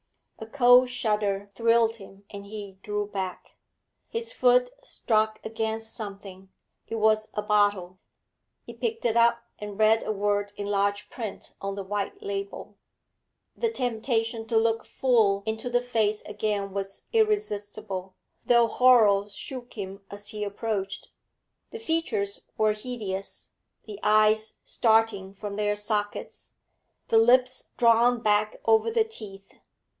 [0.39, 3.51] A cold shudder thrilled him, and he drew back.
[4.09, 6.49] His foot struck against something;
[6.87, 7.99] it was a bottle.
[8.63, 12.79] He picked it up, and read a word in large print on the white label.
[13.55, 20.03] The temptation to look full into the face again was irresistible, though horror shook him
[20.09, 21.09] as he approached.
[21.69, 23.51] The features were hideous,
[23.85, 26.55] the eyes starting from their sockets,
[27.09, 29.59] the lips drawn back over the teeth.